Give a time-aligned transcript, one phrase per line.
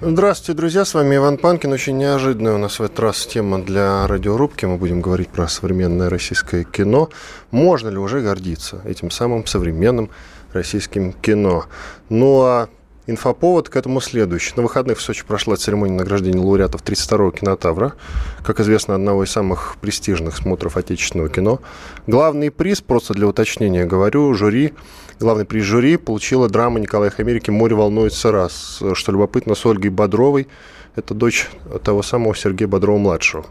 [0.00, 1.72] Здравствуйте, друзья, с вами Иван Панкин.
[1.72, 4.64] Очень неожиданная у нас в этот раз тема для радиорубки.
[4.64, 7.10] Мы будем говорить про современное российское кино.
[7.50, 10.10] Можно ли уже гордиться этим самым современным
[10.52, 11.64] российским кино?
[12.10, 12.68] Ну а
[13.08, 14.52] Инфоповод к этому следующий.
[14.54, 17.94] На выходных в Сочи прошла церемония награждения лауреатов 32-го кинотавра,
[18.44, 21.62] как известно, одного из самых престижных смотров отечественного кино.
[22.06, 24.74] Главный приз, просто для уточнения говорю, жюри,
[25.18, 30.46] главный приз жюри получила драма Николая Хамерики «Море волнуется раз», что любопытно, с Ольгой Бодровой,
[30.94, 31.48] это дочь
[31.82, 33.46] того самого Сергея Бодрова-младшего.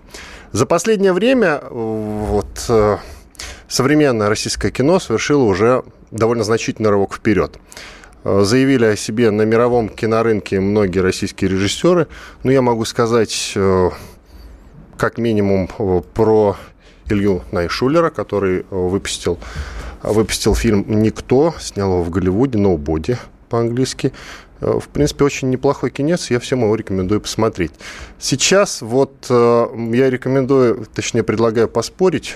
[0.52, 2.98] За последнее время вот, э,
[3.68, 7.58] современное российское кино совершило уже довольно значительный рывок вперед.
[8.28, 12.08] Э, заявили о себе на мировом кинорынке многие российские режиссеры.
[12.44, 13.90] Но я могу сказать э,
[14.98, 16.58] как минимум э, про
[17.10, 19.40] Илью Найшулера, который выпустил,
[20.04, 23.18] выпустил фильм «Никто», снял его в Голливуде, «Nobody»
[23.48, 24.12] по-английски.
[24.60, 27.72] В принципе, очень неплохой кинец, я всем его рекомендую посмотреть.
[28.20, 32.36] Сейчас вот я рекомендую, точнее, предлагаю поспорить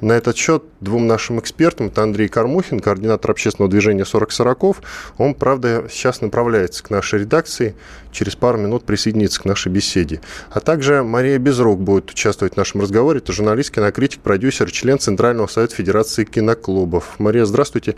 [0.00, 4.82] на этот счет двум нашим экспертам, это Андрей Кармухин, координатор общественного движения 40 сороков.
[5.16, 7.74] Он, правда, сейчас направляется к нашей редакции,
[8.12, 10.20] через пару минут присоединится к нашей беседе.
[10.50, 13.18] А также Мария Безрук будет участвовать в нашем разговоре.
[13.18, 17.18] Это журналист, кинокритик, продюсер, член Центрального совета Федерации киноклубов.
[17.18, 17.96] Мария, здравствуйте.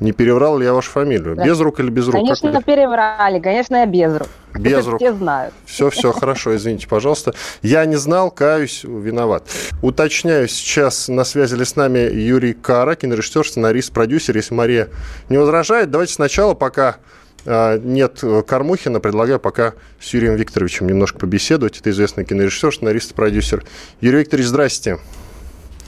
[0.00, 1.34] Не переврал ли я вашу фамилию?
[1.34, 1.44] Да.
[1.44, 2.14] Без рук или без рук?
[2.14, 3.40] Конечно, как переврали.
[3.40, 4.28] Конечно, я без рук.
[4.54, 5.00] Без рук.
[5.00, 5.54] Все знают.
[5.66, 7.34] Все, все, хорошо, извините, пожалуйста.
[7.62, 9.48] Я не знал, каюсь, виноват.
[9.82, 14.36] Уточняю, сейчас на связи ли с нами Юрий Кара, кинорежиссер, сценарист, продюсер.
[14.36, 14.88] Если Мария
[15.28, 16.96] не возражает, давайте сначала, пока
[17.44, 21.80] а, нет Кормухина, предлагаю пока с Юрием Викторовичем немножко побеседовать.
[21.80, 23.64] Это известный кинорежиссер, сценарист, продюсер.
[24.00, 24.98] Юрий Викторович, здрасте.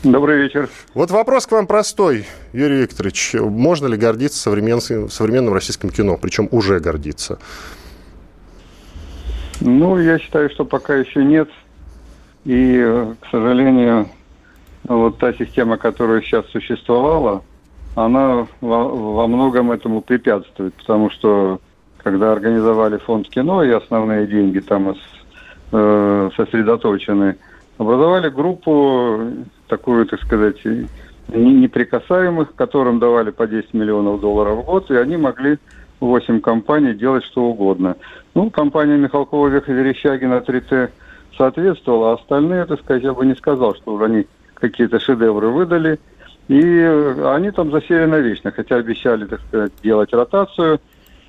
[0.03, 0.71] Добрый вечер.
[0.95, 2.25] Вот вопрос к вам простой,
[2.55, 3.35] Юрий Викторович.
[3.35, 7.39] Можно ли гордиться современным, современным российским кино, причем уже гордиться?
[9.61, 11.51] Ну, я считаю, что пока еще нет.
[12.47, 12.83] И,
[13.21, 14.09] к сожалению,
[14.85, 17.43] вот та система, которая сейчас существовала,
[17.95, 21.61] она во, во многом этому препятствует, потому что
[21.99, 24.97] когда организовали фонд кино и основные деньги там
[25.73, 27.37] э, сосредоточены,
[27.77, 29.31] образовали группу
[29.71, 30.59] такую, так сказать,
[31.29, 35.59] неприкасаемых, которым давали по 10 миллионов долларов в год, и они могли
[36.01, 37.97] 8 компаний делать что угодно.
[38.35, 40.91] Ну, компания Михалкова, Веха, Верещагина, 3Т
[41.37, 45.99] соответствовала, а остальные, так сказать, я бы не сказал, что они какие-то шедевры выдали.
[46.49, 46.83] И
[47.25, 50.81] они там засели навечно, хотя обещали, так сказать, делать ротацию.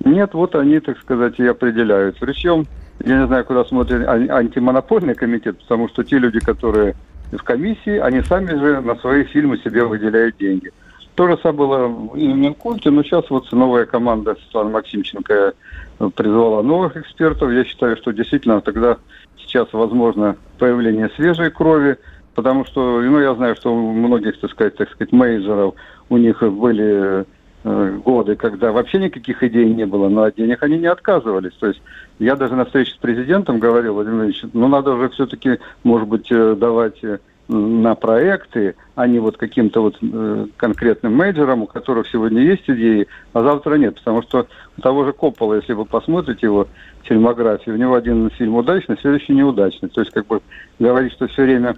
[0.04, 2.16] Нет, вот они, так сказать, и определяют.
[2.18, 2.66] Причем,
[3.04, 6.96] я не знаю, куда смотрит антимонопольный комитет, потому что те люди, которые
[7.36, 10.70] в комиссии, они сами же на свои фильмы себе выделяют деньги.
[11.14, 15.52] То же самое было и в Минкульте, но сейчас вот новая команда Светланы Максимченко
[16.14, 17.52] призвала новых экспертов.
[17.52, 18.96] Я считаю, что действительно тогда
[19.36, 21.98] сейчас возможно появление свежей крови,
[22.34, 25.74] потому что, ну, я знаю, что у многих, так сказать, так сказать, мейджеров,
[26.08, 27.24] у них были
[27.64, 31.52] годы, когда вообще никаких идей не было, но от денег они не отказывались.
[31.60, 31.80] То есть
[32.18, 36.26] я даже на встрече с президентом говорил, Владимир Ильич, ну надо уже все-таки, может быть,
[36.30, 37.18] э, давать э,
[37.48, 43.06] на проекты, а не вот каким-то вот э, конкретным менеджерам, у которых сегодня есть идеи,
[43.32, 43.96] а завтра нет.
[43.96, 44.46] Потому что
[44.76, 46.66] у того же Коппола, если вы посмотрите его
[47.04, 49.88] фильмографию, у него один фильм удачный, следующий неудачный.
[49.88, 50.40] То есть как бы
[50.78, 51.76] говорить, что все время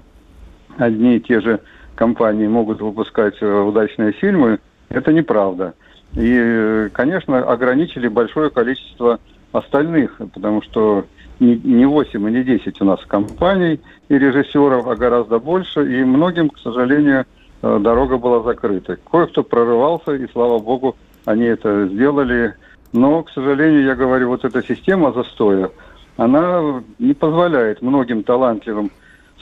[0.79, 1.61] одни и те же
[1.95, 4.59] компании могут выпускать удачные фильмы,
[4.97, 5.75] это неправда.
[6.15, 9.19] И, конечно, ограничили большое количество
[9.53, 11.05] остальных, потому что
[11.41, 16.51] не 8 и не 10 у нас компаний и режиссеров, а гораздо больше, и многим,
[16.51, 17.27] к сожалению,
[17.63, 18.99] э, дорога была закрыта.
[19.11, 22.55] Кое-кто прорывался, и слава богу, они это сделали.
[22.93, 25.71] Но, к сожалению, я говорю, вот эта система застоя,
[26.17, 28.93] она не позволяет многим талантливым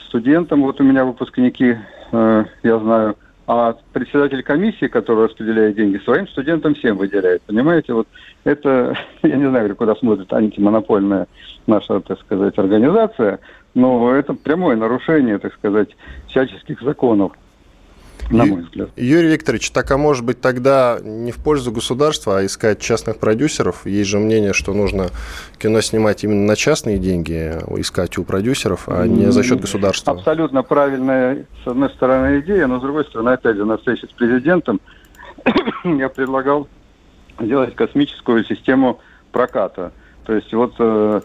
[0.07, 1.77] студентам, вот у меня выпускники,
[2.11, 7.41] э, я знаю, а председатель комиссии, который распределяет деньги, своим студентам всем выделяет.
[7.43, 8.07] Понимаете, вот
[8.43, 11.27] это, я не знаю, куда смотрит антимонопольная
[11.67, 13.39] наша, так сказать, организация,
[13.73, 15.89] но это прямое нарушение, так сказать,
[16.27, 17.33] всяческих законов.
[18.29, 18.89] На мой взгляд.
[18.95, 23.85] Юрий Викторович, так а может быть тогда не в пользу государства, а искать частных продюсеров?
[23.85, 25.09] Есть же мнение, что нужно
[25.57, 30.13] кино снимать именно на частные деньги, искать у продюсеров, а не за счет государства.
[30.13, 34.11] Абсолютно правильная, с одной стороны, идея, но с другой стороны, опять же, на встрече с
[34.11, 34.79] президентом
[35.83, 36.67] я предлагал
[37.39, 38.99] сделать космическую систему
[39.31, 39.91] проката.
[40.25, 41.21] То есть вот э,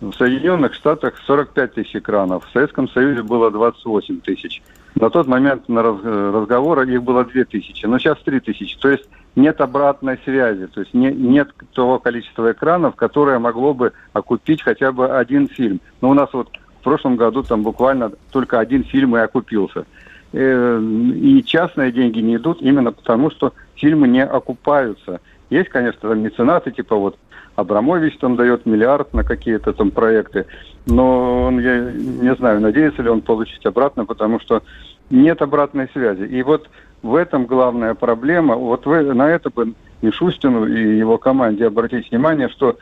[0.00, 4.62] в Соединенных Штатах 45 тысяч экранов, в Советском Союзе было 28 тысяч.
[4.94, 8.78] На тот момент на раз, разговора их было 2 тысячи, но сейчас 3 тысячи.
[8.78, 13.92] То есть нет обратной связи, то есть не, нет того количества экранов, которое могло бы
[14.12, 15.80] окупить хотя бы один фильм.
[16.00, 16.48] Но у нас вот
[16.80, 19.86] в прошлом году там буквально только один фильм и окупился.
[20.32, 25.20] Э, и частные деньги не идут именно потому, что фильмы не окупаются.
[25.50, 27.16] Есть, конечно, там меценаты, типа вот
[27.56, 30.46] Абрамович там дает миллиард на какие-то там проекты,
[30.86, 34.62] но он, я не знаю, надеется ли он получить обратно, потому что
[35.10, 36.24] нет обратной связи.
[36.24, 36.68] И вот
[37.02, 38.56] в этом главная проблема.
[38.56, 42.76] Вот вы на это бы Мишустину и его команде обратить внимание, что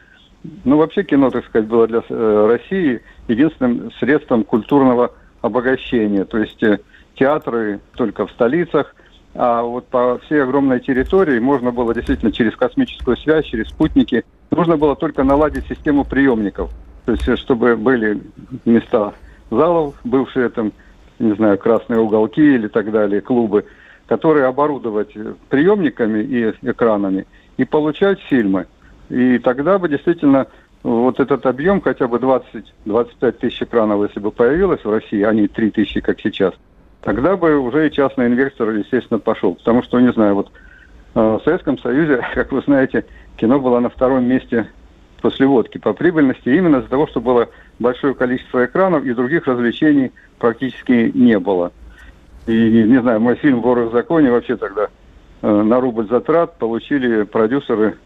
[0.64, 6.24] ну, вообще кино, так сказать, было для э, России единственным средством культурного обогащения.
[6.24, 6.78] То есть э,
[7.14, 8.94] театры только в столицах,
[9.34, 14.76] а вот по всей огромной территории можно было действительно через космическую связь, через спутники, нужно
[14.76, 16.70] было только наладить систему приемников.
[17.06, 18.20] То есть, чтобы были
[18.64, 19.14] места
[19.50, 20.72] залов, бывшие там,
[21.18, 23.64] не знаю, красные уголки или так далее, клубы,
[24.06, 25.14] которые оборудовать
[25.48, 27.26] приемниками и экранами
[27.56, 28.66] и получать фильмы.
[29.08, 30.46] И тогда бы действительно
[30.82, 35.48] вот этот объем, хотя бы 20-25 тысяч экранов, если бы появилось в России, а не
[35.48, 36.52] 3 тысячи, как сейчас–
[37.02, 39.54] тогда бы уже и частный инвестор, естественно, пошел.
[39.54, 40.50] Потому что, не знаю, вот
[41.14, 43.04] э, в Советском Союзе, как вы знаете,
[43.36, 44.68] кино было на втором месте
[45.20, 50.12] после водки по прибыльности, именно из-за того, что было большое количество экранов и других развлечений
[50.38, 51.72] практически не было.
[52.46, 54.88] И, не знаю, мой фильм «Воры в законе» вообще тогда
[55.42, 57.98] э, на рубль затрат получили продюсеры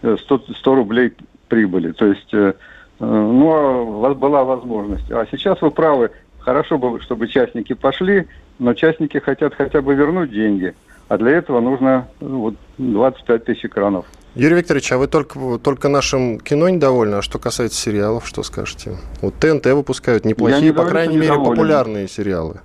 [0.00, 1.12] 100, э, 100 рублей
[1.48, 1.92] прибыли.
[1.92, 2.54] То есть, э,
[2.98, 5.10] ну, а была возможность.
[5.12, 6.10] А сейчас вы правы,
[6.40, 8.26] хорошо бы, чтобы частники пошли,
[8.58, 10.74] но частники хотят хотя бы вернуть деньги.
[11.08, 14.06] А для этого нужно ну, вот, 25 тысяч экранов.
[14.34, 17.16] Юрий Викторович, а вы только, только нашим кино недовольны?
[17.16, 18.96] А что касается сериалов, что скажете?
[19.20, 21.50] Вот ТНТ выпускают неплохие, по крайней мере, недоволен.
[21.50, 22.60] популярные сериалы.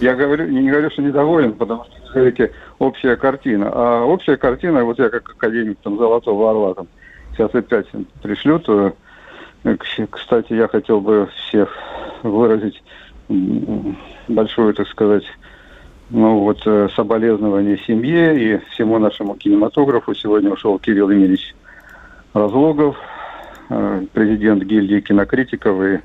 [0.00, 3.70] Я говорю, не говорю, что недоволен, потому что, говорите, общая картина.
[3.72, 6.86] А общая картина, вот я как академик там Золотого Орла, там,
[7.32, 7.86] сейчас опять
[8.22, 8.68] пришлют.
[8.68, 8.92] Э,
[10.10, 11.68] кстати, я хотел бы всех
[12.22, 12.80] выразить
[14.28, 15.24] большое, так сказать,
[16.10, 20.14] ну вот э, соболезнование семье и всему нашему кинематографу.
[20.14, 21.54] Сегодня ушел Кирилл Емельевич
[22.32, 22.96] Разлогов,
[23.68, 26.00] э, президент гильдии кинокритиков и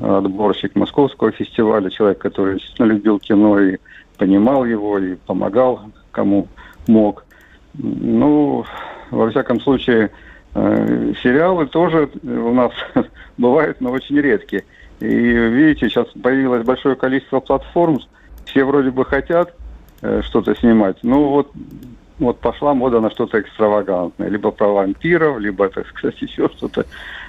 [0.00, 3.76] отборщик Московского фестиваля, человек, который действительно любил кино и
[4.16, 5.82] понимал его, и помогал
[6.12, 6.48] кому
[6.86, 7.24] мог.
[7.74, 8.64] Ну,
[9.10, 10.10] во всяком случае,
[10.54, 12.72] э, сериалы тоже у нас
[13.38, 14.64] бывают, но очень редкие.
[15.02, 17.98] И видите, сейчас появилось большое количество платформ,
[18.44, 19.52] все вроде бы хотят
[20.00, 21.50] э, что-то снимать, ну вот,
[22.20, 26.86] вот пошла мода на что-то экстравагантное, либо про вампиров, либо, так сказать, еще что-то.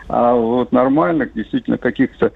[0.07, 2.31] А вот нормальных, действительно, каких-то,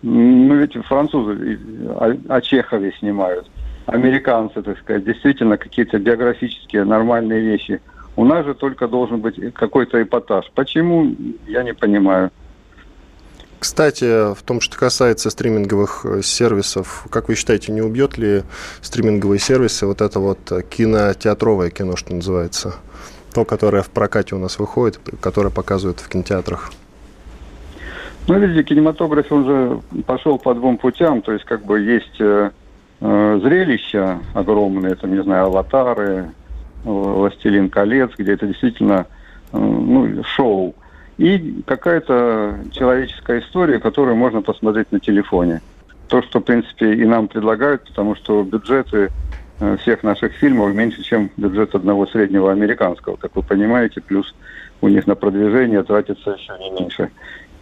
[0.00, 1.60] ну ведь французы
[1.90, 3.46] о, о Чехове снимают,
[3.84, 7.82] американцы, так сказать, действительно какие-то биографические нормальные вещи.
[8.16, 10.50] У нас же только должен быть какой-то эпатаж.
[10.54, 11.14] Почему,
[11.46, 12.30] я не понимаю.
[13.58, 18.44] Кстати, в том, что касается стриминговых э, сервисов, как вы считаете, не убьет ли
[18.82, 20.38] стриминговые сервисы вот это вот
[20.70, 22.76] кинотеатровое кино, что называется?
[23.34, 26.70] То, которое в прокате у нас выходит, которое показывают в кинотеатрах?
[28.28, 32.50] Ну, видите, кинематограф, он же пошел по двум путям, то есть как бы есть э,
[33.00, 36.30] э зрелища огромные, там, не знаю, аватары,
[36.84, 39.06] «Властелин колец», где это действительно
[39.52, 40.76] э, ну, шоу–
[41.18, 45.60] и какая-то человеческая история, которую можно посмотреть на телефоне.
[46.06, 49.10] То, что, в принципе, и нам предлагают, потому что бюджеты
[49.60, 54.34] э, всех наших фильмов меньше, чем бюджет одного среднего американского, как вы понимаете, плюс
[54.80, 57.10] у них на продвижение тратится еще не меньше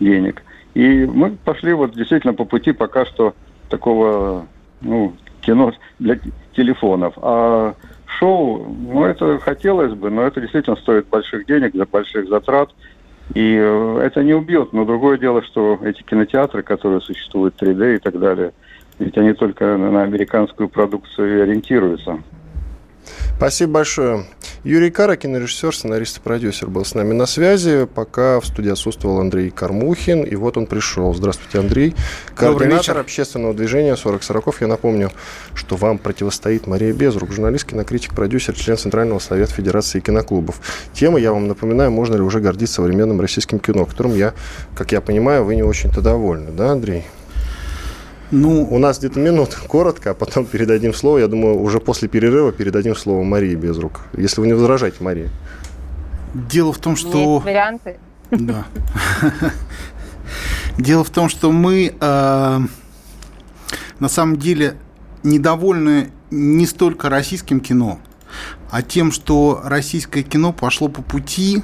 [0.01, 0.43] денег.
[0.75, 3.35] И мы пошли вот действительно по пути пока что
[3.71, 4.47] такого
[4.83, 6.19] ну, кино для
[6.55, 7.15] телефонов.
[7.23, 12.69] А шоу, ну это хотелось бы, но это действительно стоит больших денег, больших затрат–
[13.35, 17.99] и э, это не убьет, но другое дело, что эти кинотеатры, которые существуют 3D и
[17.99, 18.53] так далее,
[18.99, 22.23] ведь они только на американскую продукцию ориентируются.
[23.37, 24.25] Спасибо большое.
[24.65, 29.21] Юрий Кара, кинорежиссер, сценарист и продюсер, был с нами на связи, пока в студии отсутствовал
[29.21, 31.15] Андрей Кормухин, и вот он пришел.
[31.15, 31.95] Здравствуйте, Андрей.
[32.35, 34.61] Координатор общественного движения 40 сороков.
[34.61, 35.13] Я напомню,
[35.55, 40.61] что вам противостоит Мария Безрук, журналист, кинокритик, продюсер, член Центрального совета Федерации киноклубов.
[40.93, 44.35] Тема, я вам напоминаю, можно ли уже гордиться современным российским кино, которым я,
[44.75, 47.05] как я понимаю, вы не очень-то довольны, да, Андрей?
[48.31, 51.19] Ну, у нас где-то минут коротко, а потом передадим слово.
[51.19, 54.01] Я думаю, уже после перерыва передадим слово Марии без рук.
[54.17, 55.31] Если вы не возражаете, Мария.
[56.35, 57.35] Дело в том, что...
[57.35, 57.97] Есть варианты.
[58.31, 58.65] Да.
[60.79, 62.61] Дело в том, что мы э,
[63.99, 64.77] на самом деле
[65.23, 67.99] недовольны не столько российским кино,
[68.71, 71.63] а тем, что российское кино пошло по пути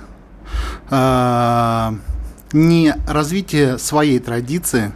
[0.88, 1.92] э,
[2.52, 4.92] не развитие своей традиции,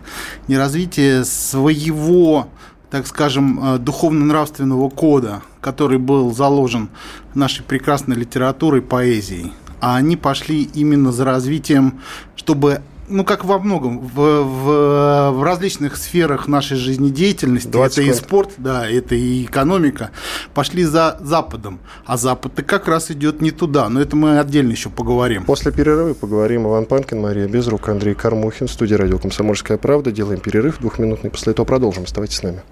[0.48, 2.48] не развитие своего,
[2.90, 6.88] так скажем, э, духовно-нравственного кода, который был заложен
[7.34, 12.00] нашей прекрасной литературой, поэзией, а они пошли именно за развитием,
[12.34, 18.52] чтобы ну, как во многом, в, в, в различных сферах нашей жизнедеятельности, это и спорт,
[18.58, 20.10] да, это и экономика,
[20.54, 21.78] пошли за Западом.
[22.04, 25.44] А Запад-то как раз идет не туда, но это мы отдельно еще поговорим.
[25.44, 26.66] После перерыва поговорим.
[26.66, 30.10] Иван Панкин, Мария Безрук, Андрей Кармухин, студия радио «Комсомольская правда».
[30.10, 32.04] Делаем перерыв двухминутный, после этого продолжим.
[32.04, 32.62] Оставайтесь с нами.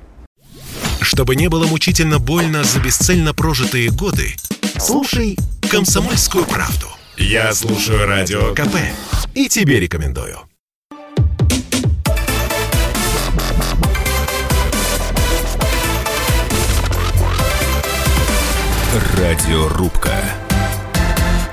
[1.01, 4.35] Чтобы не было мучительно больно за бесцельно прожитые годы,
[4.79, 5.37] слушай
[5.71, 6.87] «Комсомольскую правду».
[7.17, 8.77] Я слушаю Радио КП
[9.35, 10.39] и тебе рекомендую.
[19.17, 20.17] Радиорубка.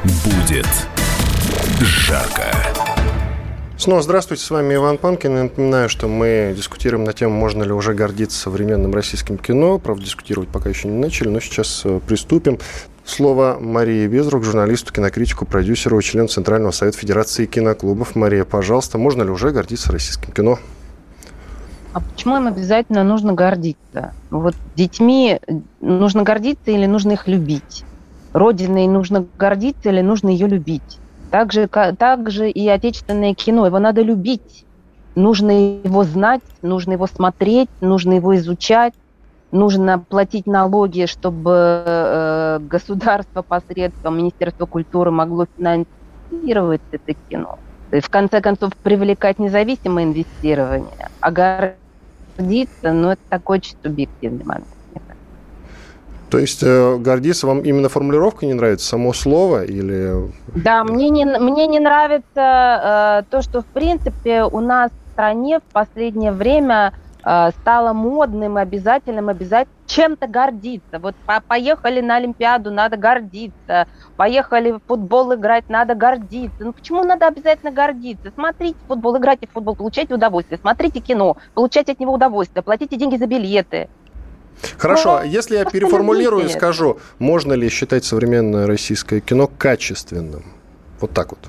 [0.03, 0.67] Будет
[1.79, 2.90] жарко.
[3.81, 5.37] Снова здравствуйте, с вами Иван Панкин.
[5.37, 9.79] Я напоминаю, что мы дискутируем на тему, можно ли уже гордиться современным российским кино.
[9.79, 12.59] Правда, дискутировать пока еще не начали, но сейчас э, приступим.
[13.05, 18.15] Слово Марии Безрук, журналисту, кинокритику, продюсеру, член Центрального совета Федерации киноклубов.
[18.15, 20.59] Мария, пожалуйста, можно ли уже гордиться российским кино?
[21.93, 24.13] А почему им обязательно нужно гордиться?
[24.29, 25.39] Вот детьми
[25.79, 27.83] нужно гордиться или нужно их любить?
[28.33, 31.00] Родиной нужно гордиться или нужно ее любить?
[31.31, 34.65] Также, также и отечественное кино, его надо любить.
[35.15, 35.51] Нужно
[35.83, 38.93] его знать, нужно его смотреть, нужно его изучать,
[39.51, 47.59] нужно платить налоги, чтобы э, государство посредством Министерства культуры могло финансировать это кино.
[47.93, 54.80] И в конце концов привлекать независимое инвестирование, а гордиться, ну это такой очень субъективный момент.
[56.31, 60.31] То есть э, гордиться вам именно формулировка не нравится, само слово или...
[60.55, 65.59] Да, мне не, мне не нравится э, то, что в принципе у нас в стране
[65.59, 66.93] в последнее время
[67.25, 70.99] э, стало модным, обязательным, обязательно чем-то гордиться.
[70.99, 73.87] Вот по поехали на Олимпиаду, надо гордиться.
[74.15, 76.63] Поехали в футбол играть, надо гордиться.
[76.63, 78.31] Ну почему надо обязательно гордиться?
[78.33, 80.59] Смотрите футбол, играйте в футбол, получайте удовольствие.
[80.59, 83.89] Смотрите кино, получайте от него удовольствие, платите деньги за билеты.
[84.77, 90.43] Хорошо, ну, если я переформулирую и скажу, можно ли считать современное российское кино качественным?
[90.99, 91.39] Вот так вот.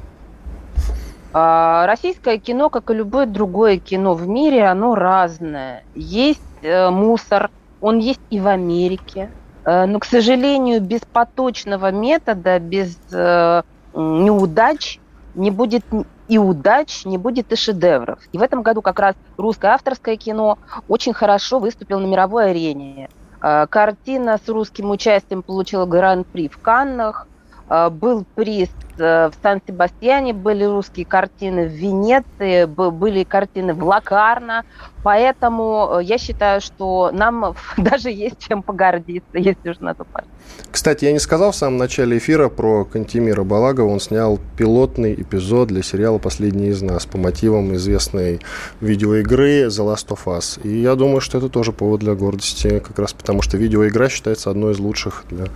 [1.35, 5.85] А, российское кино, как и любое другое кино в мире, оно разное.
[5.95, 7.51] Есть э, мусор,
[7.81, 9.31] он есть и в Америке.
[9.65, 13.63] Э, но, к сожалению, без поточного метода, без э,
[13.95, 14.99] неудач
[15.35, 15.85] не будет
[16.29, 18.19] и удач, не будет и шедевров.
[18.33, 23.09] И в этом году как раз русское авторское кино очень хорошо выступило на мировой арене.
[23.43, 27.27] Э, картина с русским участием получила гран-при в Каннах,
[27.69, 34.65] э, был приз э, в Сан-Себастьяне, были русские картины в Венеции, были картины в Лакарно,
[35.03, 40.29] поэтому я считаю, что нам даже есть чем погордиться, если уж на то пошло.
[40.71, 43.89] Кстати, я не сказал в самом начале эфира про Кантимира Балагова.
[43.89, 48.41] Он снял пилотный эпизод для сериала «Последний из нас» по мотивам известной
[48.81, 50.61] видеоигры The Last of Us.
[50.63, 54.51] И я думаю, что это тоже повод для гордости, как раз потому что видеоигра считается
[54.51, 55.47] одной из лучших, для,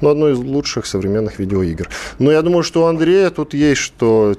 [0.00, 1.88] ну, одной из лучших современных видеоигр.
[2.18, 4.34] Но я думаю, что у Андрея тут есть что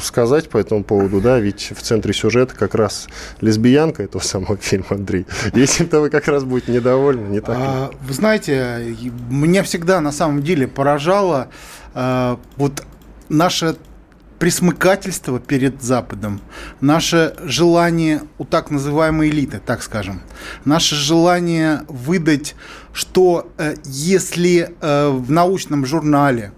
[0.00, 3.08] сказать по этому поводу, да, ведь в центре сюжета как раз
[3.40, 5.26] лесбиянка этого самого фильма, Андрей.
[5.54, 8.96] Если-то вы как раз будете недовольны, не так а, Вы знаете,
[9.30, 11.48] меня всегда на самом деле поражало
[11.94, 12.84] а, вот
[13.28, 13.76] наше
[14.42, 16.40] присмыкательство перед Западом,
[16.80, 20.20] наше желание у так называемой элиты, так скажем,
[20.64, 22.56] наше желание выдать,
[22.92, 26.50] что э, если э, в научном журнале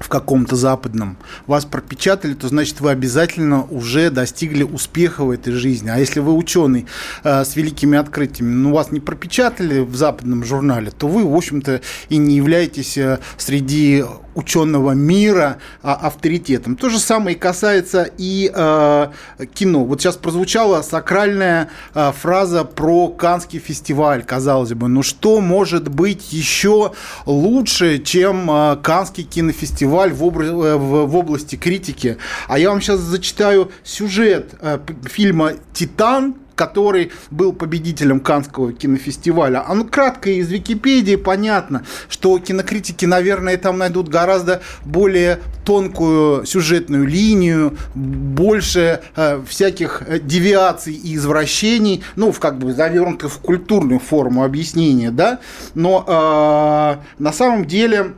[0.00, 5.90] в каком-то западном вас пропечатали, то значит вы обязательно уже достигли успеха в этой жизни.
[5.90, 6.86] А если вы ученый
[7.22, 11.82] э, с великими открытиями, но вас не пропечатали в западном журнале, то вы, в общем-то,
[12.08, 16.76] и не являетесь э, среди ученого мира а, авторитетом.
[16.76, 19.06] То же самое касается и э,
[19.54, 19.84] кино.
[19.84, 24.88] Вот сейчас прозвучала сакральная э, фраза про Канский фестиваль, казалось бы.
[24.88, 26.92] Ну что может быть еще
[27.26, 32.16] лучше, чем э, Канский кинофестиваль в, обра- э, в, в области критики?
[32.48, 39.64] А я вам сейчас зачитаю сюжет э, фильма «Титан», который был победителем Канского кинофестиваля.
[39.66, 47.06] А ну, кратко из Википедии понятно, что кинокритики, наверное, там найдут гораздо более тонкую сюжетную
[47.06, 53.98] линию, больше э, всяких э, девиаций и извращений, ну, в как бы завернутых в культурную
[53.98, 55.38] форму объяснения, да,
[55.74, 58.12] но э, на самом деле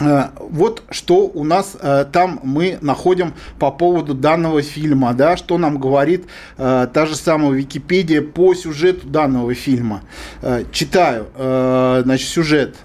[0.00, 5.78] вот что у нас э, там мы находим по поводу данного фильма, да, что нам
[5.78, 6.24] говорит
[6.56, 10.02] э, та же самая Википедия по сюжету данного фильма.
[10.40, 12.76] Э, читаю, э, значит, сюжет.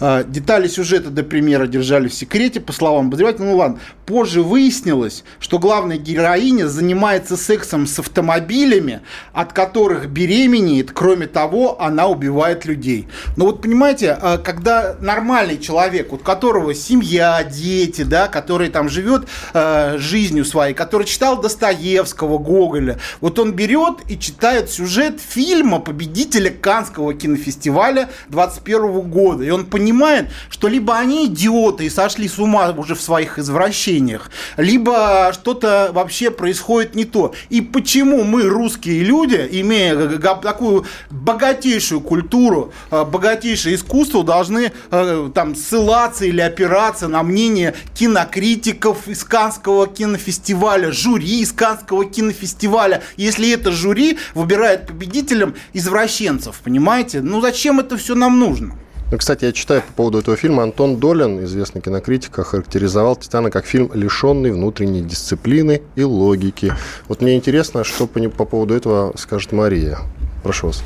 [0.00, 3.46] Э, детали сюжета до премьеры держали в секрете, по словам обозревателя.
[3.46, 9.00] Ну ладно, позже выяснилось, что главная героиня занимается сексом с автомобилями,
[9.32, 10.92] от которых беременеет.
[10.92, 13.08] Кроме того, она убивает людей.
[13.36, 19.26] Но вот понимаете, э, когда нормальный человек, у которого семья, дети, да, который там живет
[19.52, 26.50] э, жизнью своей, который читал Достоевского, Гоголя, вот он берет и читает сюжет фильма победителя
[26.50, 29.44] Канского кинофестиваля 21 года.
[29.44, 33.93] И он понимает, что либо они идиоты и сошли с ума уже в своих извращениях,
[34.56, 37.34] либо что-то вообще происходит не то.
[37.50, 45.54] И почему мы, русские люди, имея такую богатейшую культуру, э, богатейшее искусство, должны э, там
[45.54, 53.72] ссылаться или опираться на мнение кинокритиков из Канского кинофестиваля, жюри из Канского кинофестиваля, если это
[53.72, 57.20] жюри выбирает победителем извращенцев, понимаете?
[57.20, 58.78] Ну зачем это все нам нужно?
[59.14, 60.64] Ну, кстати, я читаю по поводу этого фильма.
[60.64, 66.72] Антон Долин, известный кинокритик, охарактеризовал «Титана» как фильм, лишенный внутренней дисциплины и логики.
[67.06, 69.98] Вот мне интересно, что по, по поводу этого скажет Мария.
[70.42, 70.82] Прошу вас.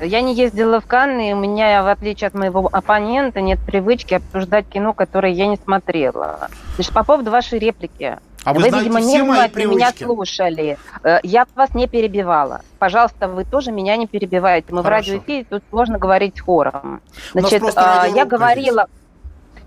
[0.00, 4.14] Я не ездила в Канны, и у меня, в отличие от моего оппонента, нет привычки
[4.14, 6.48] обсуждать кино, которое я не смотрела.
[6.76, 8.16] Значит, по поводу вашей реплики.
[8.46, 9.76] А вы, вы знаете видимо, все мои привычки.
[9.76, 10.78] меня слушали.
[11.02, 12.60] Э, я вас не перебивала.
[12.78, 14.72] Пожалуйста, вы тоже меня не перебиваете.
[14.72, 15.10] Мы Хорошо.
[15.10, 17.02] в радиоэфире, тут сложно говорить хором.
[17.32, 18.86] Значит, э, я говорила,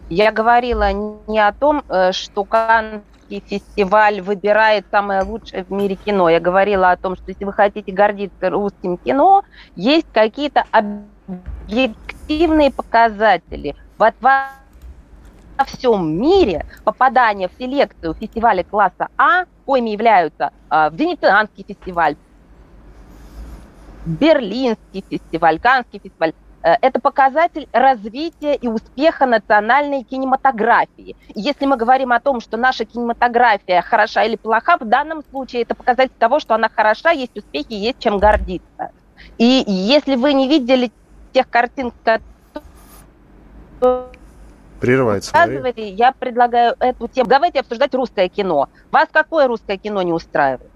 [0.09, 6.29] я говорила не о том, э, что Каннский фестиваль выбирает самое лучшее в мире кино.
[6.29, 9.43] Я говорила о том, что если вы хотите гордиться русским кино,
[9.75, 13.75] есть какие-то объективные показатели.
[13.97, 14.45] Вот во
[15.65, 22.15] всем мире попадание в селекцию фестиваля класса А, коими являются э, Венецианский фестиваль,
[24.05, 31.15] Берлинский фестиваль, Канский фестиваль, э, это показатель развития и успеха национальной кинематографии.
[31.35, 35.75] Если мы говорим о том, что наша кинематография хороша или плоха, в данном случае это
[35.75, 38.91] показатель того, что она хороша, есть успехи, есть чем гордиться.
[39.37, 40.91] И если вы не видели
[41.33, 41.91] тех картин,
[43.79, 44.18] которые
[44.79, 45.31] Прерывается.
[45.75, 47.29] Я предлагаю эту тему.
[47.29, 48.69] Давайте обсуждать русское кино.
[48.91, 50.71] Вас какое русское кино не устраивает?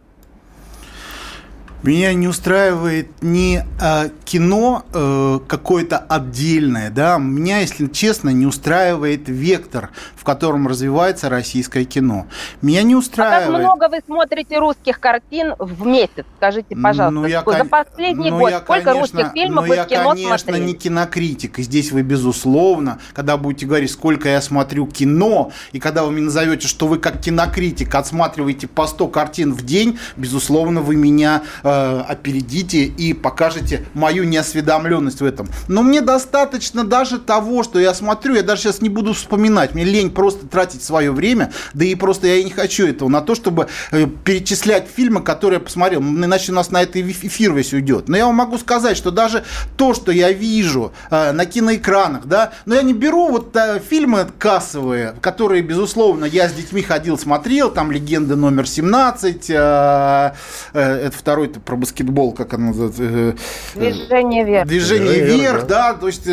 [1.84, 9.28] Меня не устраивает не э, кино э, какое-то отдельное, да, меня, если честно, не устраивает
[9.28, 12.26] вектор, в котором развивается российское кино.
[12.62, 13.50] Меня не устраивает...
[13.50, 18.32] А как много вы смотрите русских картин в месяц, скажите, пожалуйста, ну, я, за последний
[18.32, 20.66] ну, год я, сколько конечно, русских фильмов ну, вы в кино я, конечно, смотрели?
[20.66, 26.06] не кинокритик, и здесь вы, безусловно, когда будете говорить, сколько я смотрю кино, и когда
[26.06, 30.96] вы мне назовете, что вы как кинокритик отсматриваете по 100 картин в день, безусловно, вы
[30.96, 35.48] меня э, Э, опередите и покажете мою неосведомленность в этом.
[35.68, 39.84] Но мне достаточно даже того, что я смотрю, я даже сейчас не буду вспоминать, мне
[39.84, 43.70] лень просто тратить свое время, да и просто я не хочу этого, на то, чтобы
[43.92, 48.08] э, перечислять фильмы, которые я посмотрел, иначе у нас на это эфир весь уйдет.
[48.08, 49.44] Но я вам могу сказать, что даже
[49.78, 53.56] то, что я вижу э, на киноэкранах, да, но я не беру вот
[53.90, 60.34] фильмы кассовые, которые, безусловно, я с детьми ходил, смотрел, там «Легенда номер 17»,
[60.74, 63.36] это второй про баскетбол, как она называется?
[63.76, 64.68] Движение вверх.
[64.68, 65.94] Движение вверх, да.
[65.94, 66.28] То есть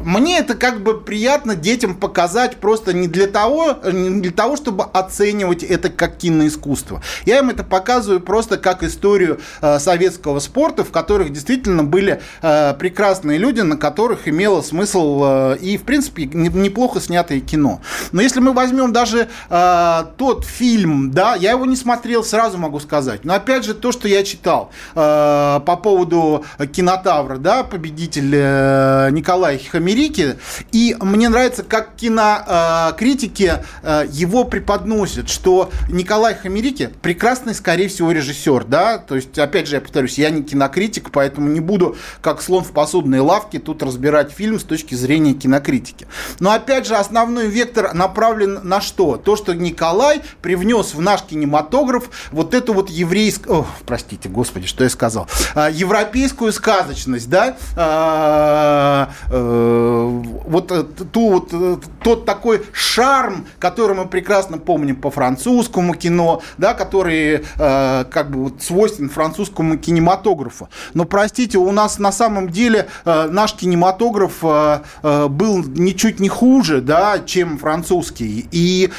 [0.00, 4.84] мне это как бы приятно детям показать просто не для того, не для того, чтобы
[4.84, 7.02] оценивать это как киноискусство.
[7.24, 13.60] Я им это показываю просто как историю советского спорта, в которых действительно были прекрасные люди,
[13.60, 17.80] на которых имело смысл и, в принципе, неплохо снятое кино.
[18.12, 23.24] Но если мы возьмем даже тот фильм, да, я его не смотрел, сразу могу сказать.
[23.24, 24.63] Но опять же, то, что я читал
[24.94, 30.36] э, по поводу кинотавра, да, победитель э, Николай Хамерики.
[30.72, 38.64] И мне нравится, как кинокритики э, его преподносят, что Николай Хамерики прекрасный, скорее всего, режиссер,
[38.64, 38.98] да.
[38.98, 42.72] То есть, опять же, я повторюсь, я не кинокритик, поэтому не буду, как слон в
[42.72, 46.06] посудной лавке, тут разбирать фильм с точки зрения кинокритики.
[46.40, 49.16] Но опять же, основной вектор направлен на что?
[49.16, 54.90] То, что Николай привнес в наш кинематограф вот эту вот еврейскую, простите, господи, что я
[54.90, 63.46] сказал, а, европейскую сказочность, да, а, э, вот э, ту вот э, тот такой шарм,
[63.58, 70.68] который мы прекрасно помним по французскому кино, да, который как бы вот свойственен французскому кинематографу.
[70.92, 77.58] Но простите, у нас на самом деле наш кинематограф был ничуть не хуже, да, чем
[77.58, 78.48] французский.
[78.50, 78.90] И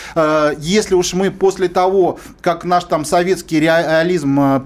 [0.60, 4.60] если уж мы после того, как наш там советский реализм э,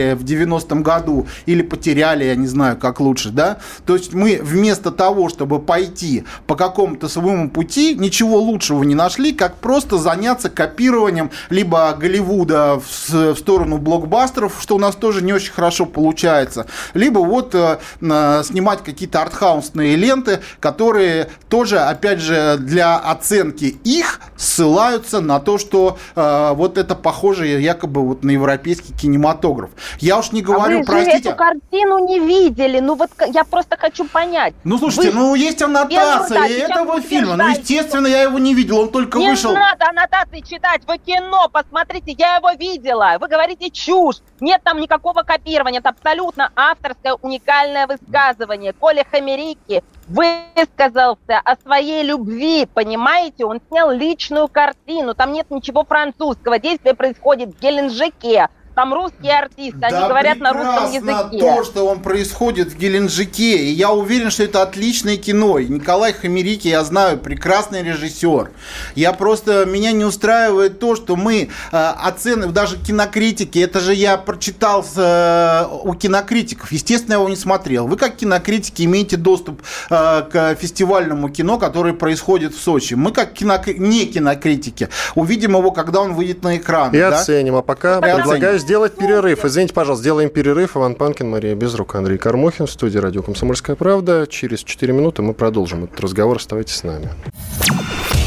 [0.00, 4.40] преодолели в 90-м году или потеряли, я не знаю, как лучше, да, то есть мы
[4.42, 10.50] вместо того, чтобы пойти по какому-то своему пути, ничего лучшего не нашли, как просто заняться
[10.50, 16.66] копированием либо Голливуда в, в сторону блокбастеров, что у нас тоже не очень хорошо получается,
[16.94, 25.20] либо вот э, снимать какие-то артхаусные ленты, которые тоже, опять же, для оценки их ссылаются
[25.20, 29.70] на то, что э, вот это похоже якобы вот на европейский кинематограф.
[29.98, 31.22] Я уж не говорю, а вы простите...
[31.22, 34.54] Же эту картину не видели, ну вот я просто хочу понять.
[34.64, 35.16] Ну слушайте, вы...
[35.16, 39.52] ну есть аннотация этого фильма, ну естественно я его не видел, он только не вышел.
[39.52, 44.80] Не надо аннотации читать, вы кино посмотрите, я его видела, вы говорите чушь, нет там
[44.80, 48.72] никакого копирования, это абсолютно авторское уникальное высказывание.
[48.72, 53.44] Коля Хамерики высказался о своей любви, понимаете?
[53.44, 58.48] Он снял личную картину, там нет ничего французского, действие происходит в Геленджике,
[58.80, 61.38] там русские артисты, да они говорят на русском языке.
[61.38, 63.58] то, что он происходит в Геленджике.
[63.58, 65.58] И я уверен, что это отличное кино.
[65.58, 68.50] И Николай Хамерики, я знаю, прекрасный режиссер.
[68.94, 74.16] Я просто, меня не устраивает то, что мы э, оцениваем, даже кинокритики, это же я
[74.16, 76.72] прочитал с, э, у кинокритиков.
[76.72, 77.86] Естественно, я его не смотрел.
[77.86, 82.94] Вы как кинокритики имеете доступ э, к фестивальному кино, которое происходит в Сочи.
[82.94, 83.66] Мы как кинок...
[83.66, 86.94] не кинокритики увидим его, когда он выйдет на экран.
[86.94, 87.20] И да?
[87.20, 87.56] оценим.
[87.56, 89.44] А пока и предлагаю оценим сделать перерыв.
[89.44, 90.76] Извините, пожалуйста, сделаем перерыв.
[90.76, 94.28] Иван Панкин, Мария Безрук, Андрей Кармохин в студии радио «Комсомольская правда».
[94.30, 96.36] Через 4 минуты мы продолжим этот разговор.
[96.36, 97.10] Оставайтесь с нами.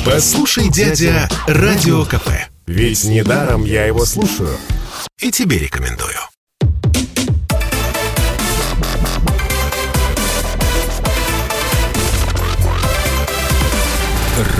[0.06, 2.28] Послушай, дядя, Радио КП.
[2.68, 4.50] Ведь недаром я его слушаю.
[5.22, 6.10] И тебе рекомендую.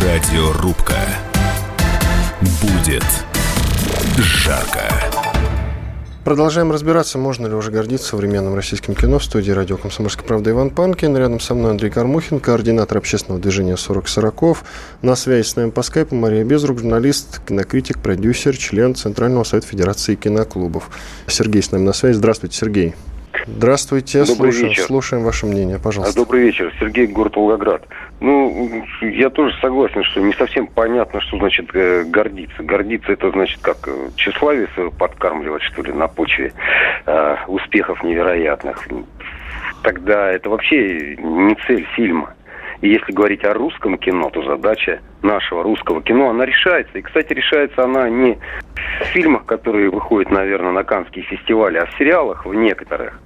[0.02, 0.96] Радиорубка.
[2.62, 3.04] Будет
[4.18, 5.23] жарко.
[6.24, 9.20] Продолжаем разбираться, можно ли уже гордиться современным российским кино.
[9.20, 11.18] В студии радио «Комсомольская правда» Иван Панкин.
[11.18, 14.64] Рядом со мной Андрей Кармухин, координатор общественного движения «40 сороков».
[15.02, 20.16] На связи с нами по скайпу Мария Безрук, журналист, кинокритик, продюсер, член Центрального совета Федерации
[20.16, 20.92] киноклубов.
[21.28, 22.16] Сергей с нами на связи.
[22.16, 22.94] Здравствуйте, Сергей.
[23.46, 24.84] Здравствуйте, Добрый слушаем, вечер.
[24.86, 26.16] слушаем ваше мнение, пожалуйста.
[26.16, 27.84] Добрый вечер, Сергей, город Волгоград.
[28.24, 32.64] Ну, я тоже согласен, что не совсем понятно, что значит э, гордиться.
[32.64, 36.54] Гордиться это значит как э, тщеславие подкармливать, что ли, на почве
[37.06, 38.88] э, успехов невероятных.
[39.82, 42.34] Тогда это вообще не цель фильма.
[42.80, 46.98] И если говорить о русском кино, то задача нашего русского кино, она решается.
[46.98, 48.38] И, кстати, решается она не
[49.02, 53.20] в фильмах, которые выходят, наверное, на Каннские фестивали, а в сериалах, в некоторых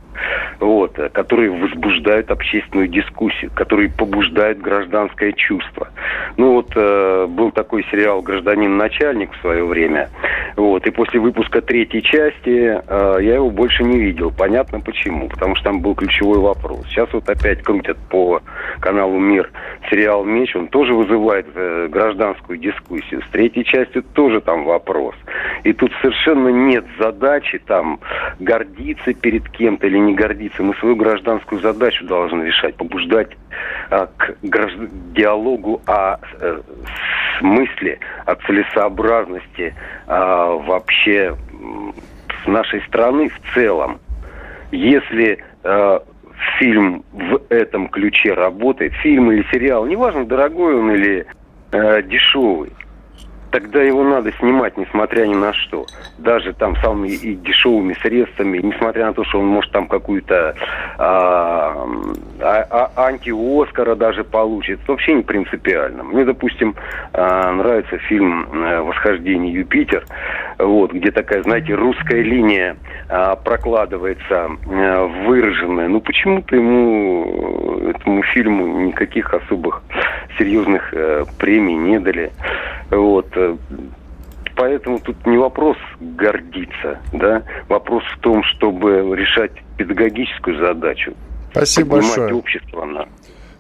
[0.60, 5.90] вот, которые возбуждают общественную дискуссию, которые побуждают гражданское чувство.
[6.38, 10.10] Ну вот э, был такой сериал «Гражданин-начальник» в свое время,
[10.56, 14.32] вот, и после выпуска третьей части э, я его больше не видел.
[14.36, 16.86] Понятно почему, потому что там был ключевой вопрос.
[16.88, 18.42] Сейчас вот опять крутят по
[18.80, 19.50] каналу «Мир»
[19.90, 23.22] сериал «Меч», он тоже вызывает э, гражданскую дискуссию.
[23.22, 25.16] С третьей частью тоже там вопрос.
[25.64, 28.00] И тут совершенно нет задачи там
[28.40, 30.64] гордиться перед кем-то или не гордиться.
[30.64, 33.30] Мы свою гражданскую задачу должны решать, побуждать
[33.90, 34.78] а, к гражд...
[35.14, 36.62] диалогу о э,
[37.40, 39.76] смысле, о целесообразности
[40.08, 41.36] а, вообще
[42.48, 44.00] нашей страны в целом.
[44.72, 46.00] Если э,
[46.60, 51.26] фильм в этом ключе работает, фильм или сериал, неважно, дорогой он или
[51.72, 52.72] э, дешевый,
[53.52, 55.86] тогда его надо снимать, несмотря ни на что.
[56.18, 60.56] Даже там самыми и дешевыми средствами, несмотря на то, что он может там какую-то
[60.98, 61.88] а,
[62.42, 64.80] а, а, анти-Оскара даже получит.
[64.88, 66.04] Вообще не принципиально.
[66.04, 66.76] Мне, допустим,
[67.14, 70.06] а, нравится фильм э, «Восхождение Юпитер»,
[70.60, 72.78] вот, где такая, знаете, русская линия
[73.10, 75.88] а, прокладывается а, выраженная.
[75.88, 79.84] Ну, почему-то ему, этому фильму никаких особых
[80.38, 82.32] серьезных а, премий не дали.
[82.90, 83.37] Вот.
[83.38, 83.56] Э,
[84.56, 91.14] поэтому тут не вопрос гордиться, да, вопрос в том, чтобы решать педагогическую задачу.
[91.52, 92.34] Спасибо большое.
[92.34, 93.08] общество на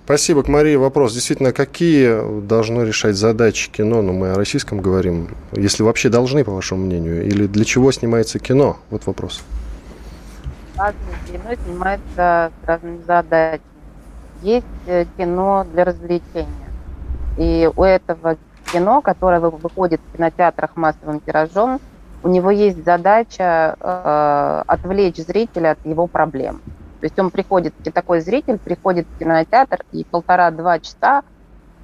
[0.05, 0.41] Спасибо.
[0.41, 1.13] К Марии вопрос.
[1.13, 4.01] Действительно, какие должно решать задачи кино?
[4.01, 5.27] Ну, мы о российском говорим.
[5.51, 7.25] Если вообще должны, по вашему мнению?
[7.25, 8.77] Или для чего снимается кино?
[8.89, 9.43] Вот вопрос.
[10.77, 10.95] Разное
[11.27, 13.61] кино снимается с разными задачами.
[14.43, 16.69] Есть э, кино для развлечения.
[17.37, 18.37] И у этого
[18.71, 21.79] кино, которое выходит в кинотеатрах массовым тиражом,
[22.23, 26.61] у него есть задача э, отвлечь зрителя от его проблем.
[26.99, 31.23] То есть он приходит, такой зритель приходит в кинотеатр и полтора-два часа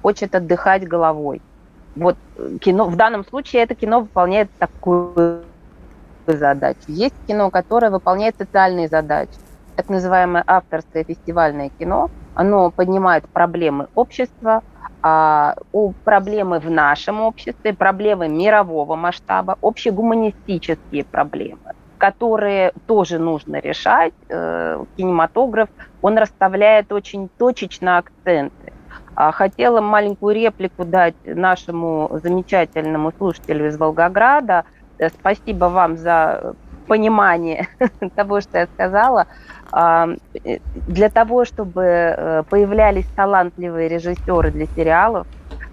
[0.02, 1.40] хочет отдыхать головой.
[1.94, 2.16] Вот
[2.60, 5.44] кино, в данном случае это кино выполняет такую
[6.26, 6.80] задачу.
[6.88, 9.32] Есть кино, которое выполняет социальные задачи.
[9.76, 12.10] Так называемое авторское фестивальное кино.
[12.34, 14.62] Оно поднимает проблемы общества,
[15.72, 24.14] у проблемы в нашем обществе, проблемы мирового масштаба, общегуманистические проблемы, которые тоже нужно решать.
[24.30, 25.68] Э, кинематограф,
[26.00, 28.72] он расставляет очень точечно акценты.
[29.14, 34.64] А хотела маленькую реплику дать нашему замечательному слушателю из Волгограда.
[34.98, 36.54] Э, спасибо вам за
[36.86, 37.68] понимание
[38.16, 39.26] того, что я сказала.
[39.76, 40.06] Э,
[40.74, 45.24] для того, чтобы э, появлялись талантливые режиссеры для сериалов,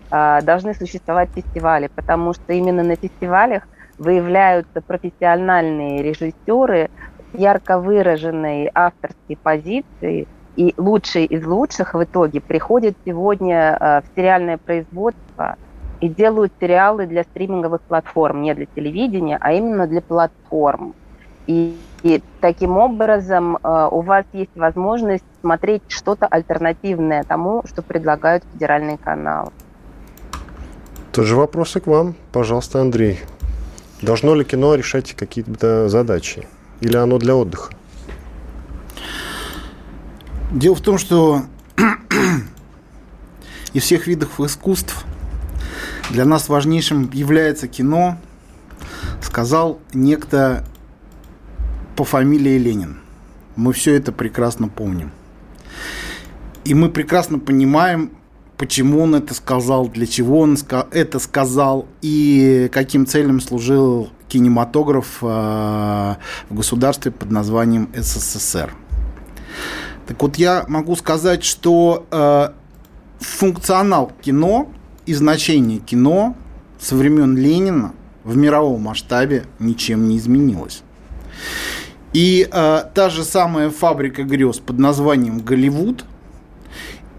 [0.09, 6.89] а, должны существовать фестивали, потому что именно на фестивалях выявляются профессиональные режиссеры
[7.33, 14.59] ярко выраженной авторской позиции, и лучшие из лучших в итоге приходят сегодня э, в сериальное
[14.63, 15.55] производство
[16.01, 20.93] и делают сериалы для стриминговых платформ, не для телевидения, а именно для платформ.
[21.51, 28.45] И, и таким образом э, у вас есть возможность смотреть что-то альтернативное тому, что предлагают
[28.53, 29.51] федеральные каналы.
[31.11, 32.15] Тоже вопросы к вам.
[32.31, 33.19] Пожалуйста, Андрей.
[34.01, 36.47] Должно ли кино решать какие-то задачи?
[36.79, 37.73] Или оно для отдыха?
[40.51, 41.41] Дело в том, что
[43.73, 45.05] из всех видов искусств
[46.11, 48.17] для нас важнейшим является кино,
[49.21, 50.63] сказал некто
[51.95, 52.97] по фамилии Ленин.
[53.55, 55.11] Мы все это прекрасно помним.
[56.63, 58.11] И мы прекрасно понимаем,
[58.57, 60.57] почему он это сказал, для чего он
[60.91, 68.73] это сказал и каким целям служил кинематограф э, в государстве под названием СССР.
[70.07, 72.49] Так вот, я могу сказать, что э,
[73.19, 74.69] функционал кино
[75.05, 76.35] и значение кино
[76.79, 80.83] со времен Ленина в мировом масштабе ничем не изменилось.
[82.13, 86.03] И э, та же самая фабрика грез под названием Голливуд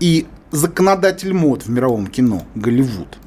[0.00, 3.18] и законодатель мод в мировом кино Голливуд.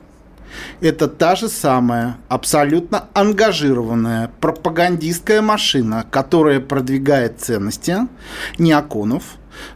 [0.80, 7.98] Это та же самая абсолютно ангажированная пропагандистская машина, которая продвигает ценности
[8.58, 9.24] неоконов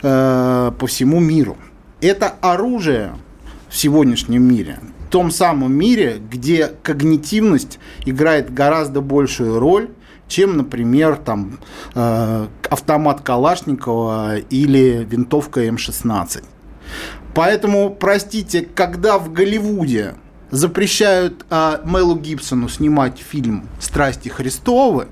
[0.01, 1.58] э, по всему миру.
[2.01, 3.13] Это оружие
[3.69, 9.89] в сегодняшнем мире, в том самом мире, где когнитивность играет гораздо большую роль,
[10.30, 11.60] чем, например, там,
[11.96, 16.44] э, автомат Калашникова или винтовка М16.
[17.36, 20.15] Поэтому, простите, когда в Голливуде
[20.52, 25.08] запрещают э, Мелу Гибсону снимать фильм «Страсти Христовы»,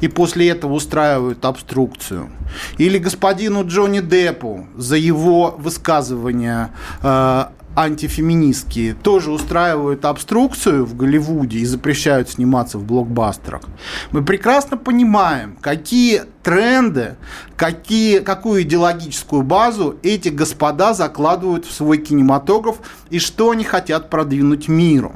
[0.00, 2.30] и после этого устраивают обструкцию.
[2.78, 6.70] Или господину Джонни Деппу за его высказывание
[7.02, 7.44] э,
[7.78, 13.62] антифеминистские тоже устраивают обструкцию в Голливуде и запрещают сниматься в блокбастерах.
[14.10, 17.16] Мы прекрасно понимаем, какие тренды,
[17.56, 22.78] какие, какую идеологическую базу эти господа закладывают в свой кинематограф
[23.10, 25.14] и что они хотят продвинуть миру.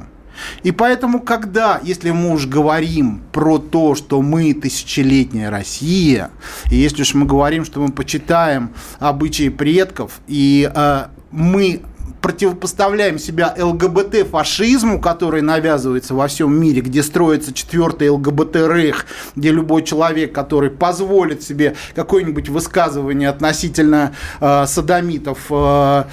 [0.63, 6.31] И поэтому, когда, если мы уж говорим про то, что мы тысячелетняя Россия,
[6.71, 11.81] и если уж мы говорим, что мы почитаем обычаи предков, и э, мы
[12.23, 19.05] противопоставляем себя ЛГБТ-фашизму, который навязывается во всем мире, где строится четвертый ЛГБТ-рейх,
[19.35, 26.03] где любой человек, который позволит себе какое-нибудь высказывание относительно э, садомитов, э,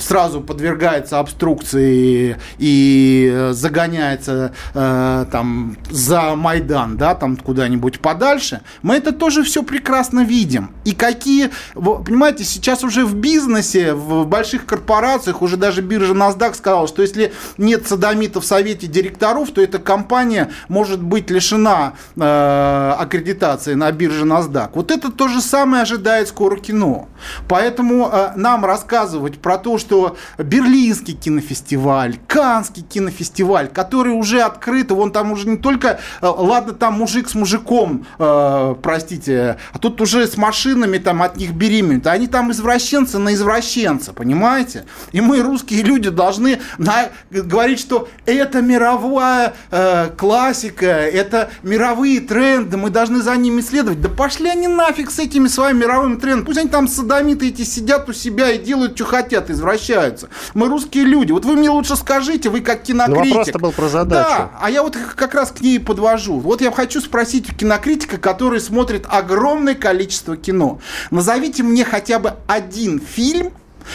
[0.00, 8.96] сразу подвергается обструкции и э, загоняется э, там за Майдан, да, там куда-нибудь подальше, мы
[8.96, 10.72] это тоже все прекрасно видим.
[10.84, 16.88] И какие, понимаете, сейчас уже в бизнесе, в больших корпорациях, уже даже биржа NASDAQ сказала,
[16.88, 23.74] что если нет садомита в совете директоров, то эта компания может быть лишена э, аккредитации
[23.74, 24.70] на бирже NASDAQ.
[24.74, 27.08] Вот это то же самое ожидает скоро кино.
[27.48, 35.12] Поэтому э, нам рассказывать про то, что Берлинский кинофестиваль, Канский кинофестиваль, который уже открыт, вон
[35.12, 40.26] там уже не только, э, ладно, там мужик с мужиком, э, простите, а тут уже
[40.26, 44.84] с машинами там от них беременеют, они там извращенцы на извращенца, понимаете?
[45.12, 52.76] И мы, русские люди, должны на, говорить, что это мировая э, классика, это мировые тренды,
[52.76, 54.00] мы должны за ними следовать.
[54.00, 56.46] Да пошли они нафиг с этими своими мировыми трендами.
[56.46, 60.28] Пусть они там садомиты эти сидят у себя и делают, что хотят, извращаются.
[60.54, 61.32] Мы русские люди.
[61.32, 63.24] Вот вы мне лучше скажите, вы как кинокритик.
[63.24, 64.28] Ну, вопрос был про задачу.
[64.28, 66.38] Да, а я вот как раз к ней подвожу.
[66.38, 70.80] Вот я хочу спросить у кинокритика, который смотрит огромное количество кино.
[71.10, 73.52] Назовите мне хотя бы один фильм.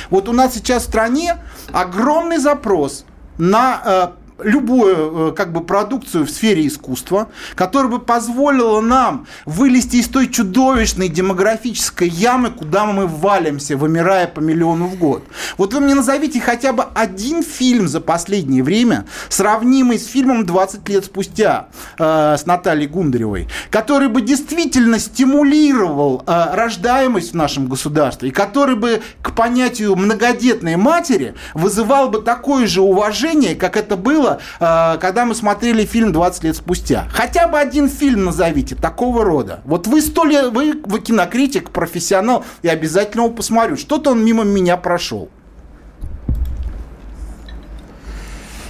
[0.09, 1.37] Вот у нас сейчас в стране
[1.71, 3.05] огромный запрос
[3.37, 4.07] на э,
[4.43, 10.27] любую э, как бы продукцию в сфере искусства, которая бы позволила нам вылезти из той
[10.27, 15.23] чудовищной демографической ямы, куда мы валимся, вымирая по миллиону в год.
[15.57, 20.91] Вот вы мне назовите хотя бы один фильм за последнее время, сравнимый с фильмом «20
[20.91, 28.29] лет спустя» э, с Натальей Гундаревой, который бы действительно стимулировал э, рождаемость в нашем государстве
[28.29, 34.30] и который бы к понятию многодетной матери вызывал бы такое же уважение, как это было
[34.31, 37.05] было, э, когда мы смотрели фильм 20 лет спустя.
[37.11, 39.61] Хотя бы один фильм назовите такого рода.
[39.65, 43.77] Вот вы сто лет, вы, вы кинокритик, профессионал, и обязательно его посмотрю.
[43.77, 45.29] Что-то он мимо меня прошел.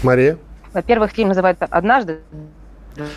[0.03, 0.37] Мария?
[0.73, 2.21] Во-первых, фильм называется «Однажды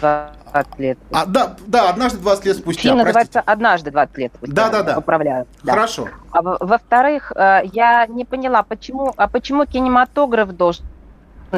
[0.01, 0.99] 20 лет.
[1.13, 2.83] А, да, да, однажды 20 лет спустя.
[2.83, 4.55] Фильм называется «Однажды 20 лет спустя».
[4.55, 4.95] Да, да, да.
[4.95, 5.47] Поправляю.
[5.63, 5.73] Да.
[5.73, 6.09] Хорошо.
[6.31, 10.85] А во-вторых, э, я не поняла, почему, а почему кинематограф должен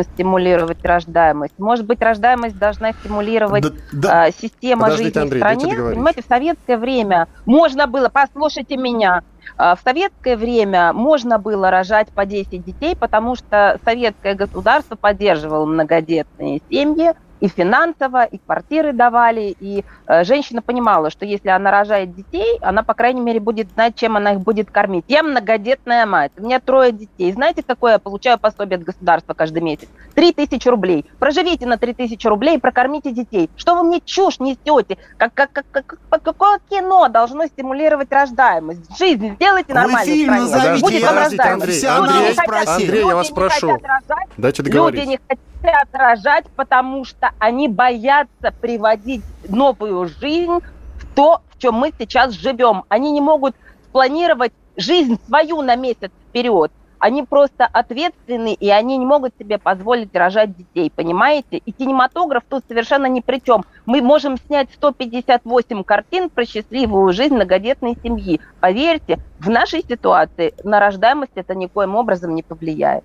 [0.02, 1.58] стимулировать рождаемость.
[1.58, 4.28] Может быть, рождаемость должна стимулировать да, да.
[4.28, 5.94] Э, система Подождите, жизни Андрей, в стране.
[5.94, 9.22] Понимаете, в советское время можно было, послушайте меня,
[9.58, 15.66] э, в советское время можно было рожать по 10 детей, потому что советское государство поддерживало
[15.66, 22.14] многодетные семьи, и финансово, и квартиры давали, и э, женщина понимала, что если она рожает
[22.14, 25.04] детей, она, по крайней мере, будет знать, чем она их будет кормить.
[25.08, 27.32] Я многодетная мать, у меня трое детей.
[27.32, 29.88] Знаете, какое я получаю пособие от государства каждый месяц?
[30.14, 31.04] Три тысячи рублей.
[31.18, 33.50] Проживите на три тысячи рублей и прокормите детей.
[33.56, 34.96] Что вы мне чушь несете?
[35.18, 38.96] Как, как, как, как, какое кино должно стимулировать рождаемость?
[38.98, 40.40] Жизнь сделайте нормально в стране.
[40.40, 43.68] Назовите, Будет Андрей, Андрей, Андрей, Андрей, я вас прошу.
[43.68, 45.00] Рожать, Дайте договорить.
[45.00, 45.38] Люди не хотят
[45.92, 50.60] рожать, потому что они боятся приводить новую жизнь
[50.98, 52.84] в то, в чем мы сейчас живем.
[52.88, 56.70] Они не могут спланировать жизнь свою на месяц вперед.
[56.98, 61.58] Они просто ответственны, и они не могут себе позволить рожать детей, понимаете?
[61.58, 63.64] И кинематограф тут совершенно ни при чем.
[63.84, 68.40] Мы можем снять 158 картин про счастливую жизнь многодетной семьи.
[68.60, 73.04] Поверьте, в нашей ситуации на рождаемость это никоим образом не повлияет.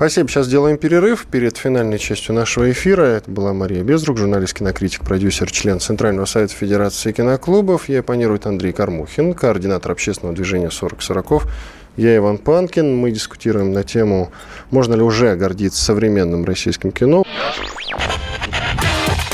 [0.00, 0.30] Спасибо.
[0.30, 3.02] Сейчас делаем перерыв перед финальной частью нашего эфира.
[3.02, 7.86] Это была Мария Безрук, журналист, кинокритик, продюсер, член Центрального совета Федерации киноклубов.
[7.90, 11.42] Я панирует Андрей Кармухин, координатор общественного движения 40 40
[11.98, 12.96] Я Иван Панкин.
[12.96, 14.32] Мы дискутируем на тему,
[14.70, 17.22] можно ли уже гордиться современным российским кино.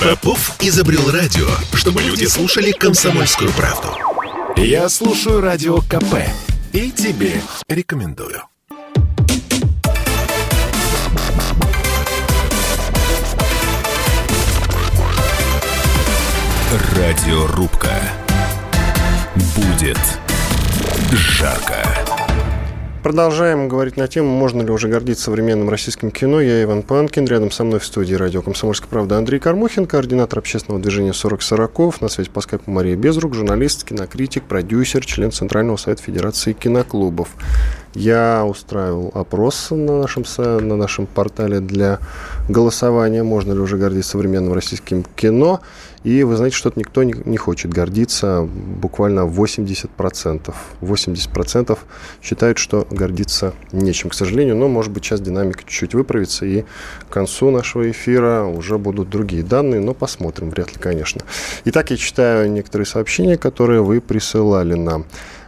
[0.02, 3.90] Попов изобрел радио, чтобы люди слушали комсомольскую правду.
[4.56, 6.26] Я слушаю радио КП
[6.72, 7.34] и тебе
[7.68, 8.42] рекомендую.
[16.76, 17.90] Радиорубка.
[19.34, 19.98] Будет
[21.10, 21.82] жарко.
[23.02, 26.40] Продолжаем говорить на тему, можно ли уже гордиться современным российским кино.
[26.40, 30.82] Я Иван Панкин, рядом со мной в студии радио «Комсомольская правда» Андрей Кармухин, координатор общественного
[30.82, 36.02] движения 40 40 на связи по скайпу Мария Безрук, журналист, кинокритик, продюсер, член Центрального совета
[36.02, 37.28] Федерации киноклубов.
[37.94, 42.00] Я устраивал опрос на нашем, на нашем портале для
[42.48, 45.60] голосования, можно ли уже гордиться современным российским кино.
[46.06, 48.48] И вы знаете, что-то никто не, не хочет гордиться.
[48.80, 50.54] Буквально 80%.
[50.80, 51.78] 80%
[52.22, 54.54] считают, что гордиться нечем, к сожалению.
[54.54, 56.62] Но, может быть, сейчас динамика чуть-чуть выправится, и
[57.08, 59.80] к концу нашего эфира уже будут другие данные.
[59.80, 61.22] Но посмотрим, вряд ли, конечно.
[61.64, 65.06] Итак, я читаю некоторые сообщения, которые вы присылали нам.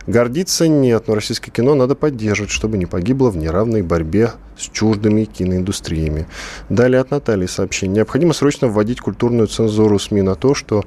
[0.08, 5.24] Гордиться нет, но российское кино надо поддерживать, чтобы не погибло в неравной борьбе с чуждыми
[5.24, 6.26] киноиндустриями.
[6.70, 7.96] Далее от Натальи сообщение.
[7.96, 10.86] Необходимо срочно вводить культурную цензуру СМИ на то, что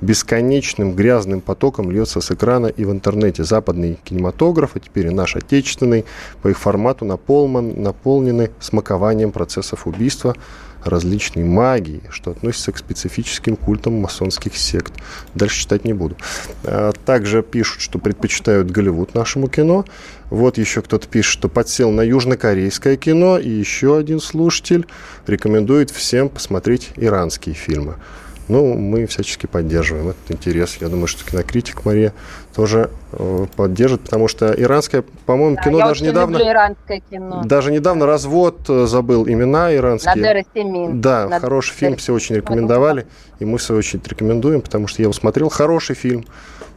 [0.00, 3.42] бесконечным грязным потоком льется с экрана и в интернете.
[3.42, 6.04] Западный кинематограф, а теперь и наш отечественный,
[6.40, 10.36] по их формату наполнен, наполнены смакованием процессов убийства,
[10.84, 14.92] различной магии, что относится к специфическим культам масонских сект.
[15.34, 16.16] Дальше читать не буду.
[16.64, 19.84] А, также пишут, что предпочитают Голливуд нашему кино.
[20.30, 23.38] Вот еще кто-то пишет, что подсел на южнокорейское кино.
[23.38, 24.86] И еще один слушатель
[25.26, 27.96] рекомендует всем посмотреть иранские фильмы.
[28.48, 30.76] Ну, мы всячески поддерживаем этот интерес.
[30.80, 32.12] Я думаю, что кинокритик Мария
[32.54, 36.36] тоже э, поддержит, потому что иранское, по-моему, да, кино я даже недавно...
[36.36, 37.42] иранское кино.
[37.44, 40.44] Даже недавно «Развод» э, забыл имена иранские.
[40.52, 41.00] Семин.
[41.00, 43.06] Да, Надера хороший фильм, все очень рекомендовали.
[43.38, 45.48] И мы, в свою очередь, рекомендуем, потому что я его смотрел.
[45.48, 46.24] Хороший фильм,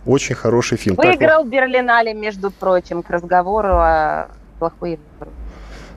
[0.05, 0.95] очень хороший фильм.
[0.95, 4.28] Выиграл так, Берлинале, между прочим, к разговору о
[4.59, 4.99] плохой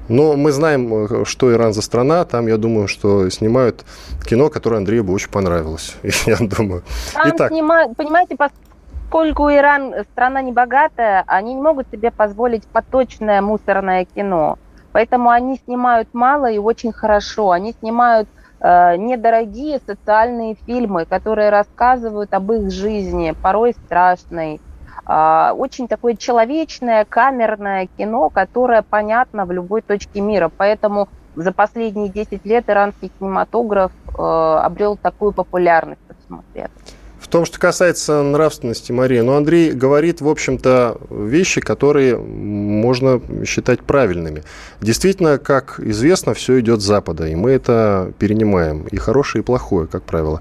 [0.08, 2.24] но мы знаем, э, что Иран за страна.
[2.24, 3.84] Там, я думаю, что снимают
[4.24, 5.96] кино, которое Андрею бы очень понравилось.
[6.26, 6.82] Я думаю.
[7.14, 7.50] Там Итак.
[7.50, 14.58] Снимают, понимаете, поскольку Иран страна небогатая, они не могут себе позволить поточное мусорное кино.
[14.92, 17.50] Поэтому они снимают мало и очень хорошо.
[17.50, 18.28] Они снимают
[18.60, 24.60] э, недорогие социальные фильмы, которые рассказывают об их жизни, порой страшной,
[25.08, 30.50] очень такое человечное, камерное кино, которое понятно в любой точке мира.
[30.56, 36.00] Поэтому за последние 10 лет иранский кинематограф э, обрел такую популярность,
[37.20, 43.80] В том, что касается нравственности, Мария, ну, Андрей говорит, в общем-то, вещи, которые можно считать
[43.82, 44.44] правильными.
[44.80, 49.86] Действительно, как известно, все идет с Запада, и мы это перенимаем, и хорошее, и плохое,
[49.86, 50.40] как правило.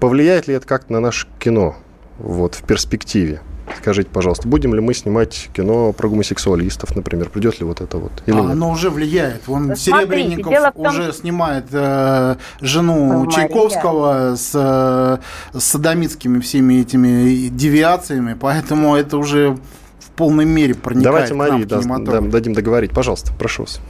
[0.00, 1.76] Повлияет ли это как-то на наше кино
[2.18, 3.40] вот, в перспективе?
[3.78, 7.28] Скажите, пожалуйста, будем ли мы снимать кино про гомосексуалистов, например?
[7.30, 8.12] Придет ли вот это вот?
[8.26, 9.46] Или а, оно уже влияет.
[9.46, 13.30] Вон да Серебренников том, уже снимает э, жену Мария.
[13.30, 19.56] Чайковского с, э, с садомитскими всеми этими девиациями, поэтому это уже
[20.00, 22.92] в полной мере проникает Давайте Марии да, да, дадим договорить.
[22.92, 23.80] Пожалуйста, прошу вас.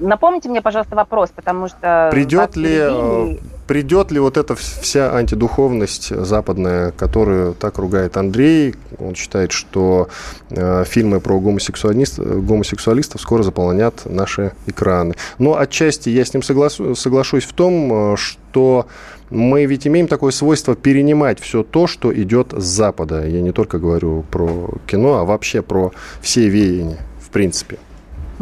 [0.00, 2.08] Напомните мне, пожалуйста, вопрос, потому что...
[2.12, 8.76] Придет ли, э, придет ли вот эта вся антидуховность западная, которую так ругает Андрей?
[8.98, 10.08] Он считает, что
[10.50, 15.14] э, фильмы про гомосексуалист, гомосексуалистов скоро заполонят наши экраны.
[15.38, 18.86] Но отчасти я с ним согласу, соглашусь в том, э, что
[19.30, 23.26] мы ведь имеем такое свойство перенимать все то, что идет с Запада.
[23.26, 27.78] Я не только говорю про кино, а вообще про все веяния, в принципе.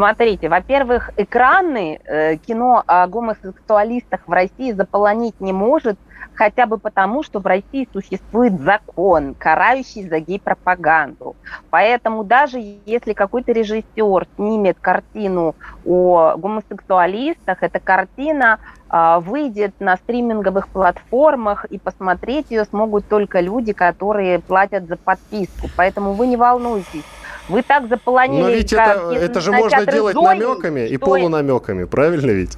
[0.00, 5.98] Смотрите, во-первых, экраны э, кино о гомосексуалистах в России заполонить не может,
[6.32, 11.36] хотя бы потому, что в России существует закон, карающий за гей-пропаганду.
[11.68, 18.58] Поэтому даже если какой-то режиссер снимет картину о гомосексуалистах, эта картина
[18.90, 25.68] э, выйдет на стриминговых платформах, и посмотреть ее смогут только люди, которые платят за подписку.
[25.76, 27.04] Поэтому вы не волнуйтесь
[27.50, 28.42] вы так заполонили...
[28.42, 32.56] Но ведь это, это же можно делать Зои, намеками и полунамеками, правильно ведь?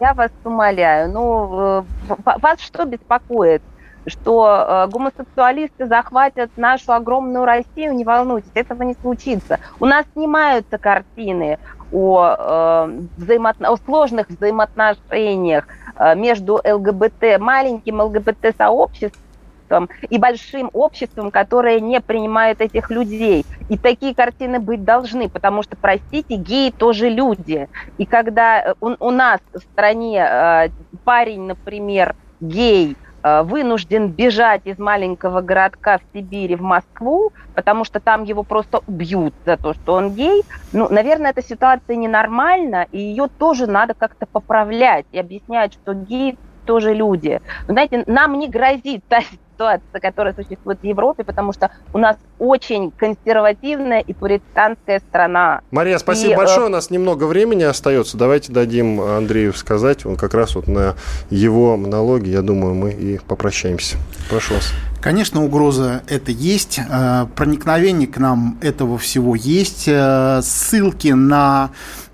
[0.00, 1.10] Я вас умоляю.
[1.10, 3.62] Ну, э, вас что беспокоит?
[4.06, 4.46] что
[4.86, 9.60] э, гомосексуалисты захватят нашу огромную Россию, не волнуйтесь, этого не случится.
[9.80, 11.58] У нас снимаются картины
[11.92, 13.70] о, э, взаимоотно...
[13.70, 15.66] о сложных взаимоотношениях
[15.96, 19.22] э, между ЛГБТ, маленьким ЛГБТ-сообществом
[19.64, 23.44] обществом и большим обществом, которое не принимает этих людей.
[23.68, 27.68] И такие картины быть должны, потому что, простите, геи тоже люди.
[27.98, 30.68] И когда э, у, у нас в стране э,
[31.04, 38.00] парень, например, гей, э, вынужден бежать из маленького городка в Сибири в Москву, потому что
[38.00, 40.42] там его просто убьют за то, что он гей,
[40.72, 46.36] ну, наверное, эта ситуация ненормальна, и ее тоже надо как-то поправлять и объяснять, что геи
[46.64, 47.40] тоже люди.
[47.66, 49.20] Но, знаете, нам не грозит та
[49.54, 55.60] ситуация, которая существует в Европе, потому что у нас очень консервативная и пуританская страна.
[55.70, 56.66] Мария, спасибо и, э, большое.
[56.66, 58.16] У нас немного времени остается.
[58.16, 60.04] Давайте дадим Андрею сказать.
[60.04, 60.96] Он как раз вот на
[61.30, 63.96] его монологе, я думаю, мы и попрощаемся.
[64.28, 64.72] Прошу вас.
[65.00, 66.80] Конечно, угроза это есть.
[66.90, 69.84] Э, проникновение к нам этого всего есть.
[69.86, 71.70] Э, ссылки на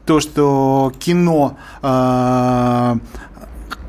[0.06, 2.94] то, что кино э,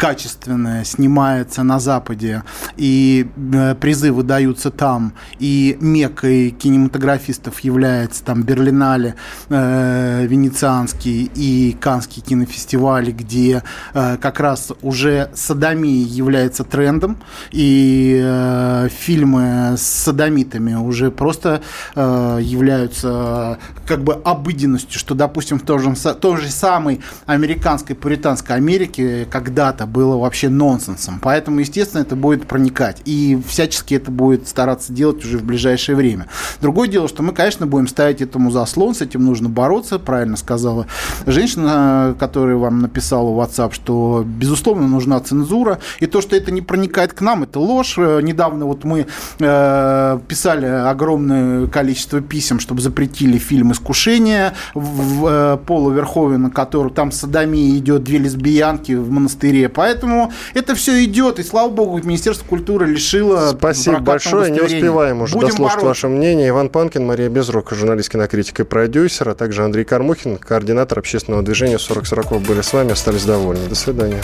[0.01, 2.41] качественное снимается на Западе,
[2.75, 9.13] и э, призывы даются там, и мекой кинематографистов является там Берлинале,
[9.49, 13.61] э, Венецианский и Канский кинофестивали, где
[13.93, 17.17] э, как раз уже садомия является трендом,
[17.51, 21.61] и э, фильмы с садомитами уже просто
[21.93, 28.55] э, являются как бы обыденностью, что, допустим, в том же, той же самой американской, пуританской
[28.55, 31.19] Америке когда-то было вообще нонсенсом.
[31.21, 33.01] Поэтому, естественно, это будет проникать.
[33.05, 36.27] И всячески это будет стараться делать уже в ближайшее время.
[36.61, 40.87] Другое дело, что мы, конечно, будем ставить этому заслон, с этим нужно бороться, правильно сказала
[41.25, 45.79] женщина, которая вам написала в WhatsApp, что, безусловно, нужна цензура.
[45.99, 47.97] И то, что это не проникает к нам, это ложь.
[47.97, 49.07] Недавно вот мы
[49.39, 56.91] э, писали огромное количество писем, чтобы запретили фильм «Искушение» в, в, э, Пола Верховена, который
[56.91, 59.69] там садомия идет, две лесбиянки в монастыре.
[59.81, 65.33] Поэтому это все идет, и слава богу, Министерство культуры лишило Спасибо большое, не успеваем уже
[65.33, 65.87] Будем дослушать бороться.
[65.87, 66.49] ваше мнение.
[66.49, 71.79] Иван Панкин, Мария Безрук, журналист, кинокритик и продюсер, а также Андрей Кармухин, координатор общественного движения
[71.79, 73.67] 40 40 были с вами, остались довольны.
[73.67, 74.21] До свидания.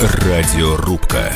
[0.00, 1.30] Радиорубка.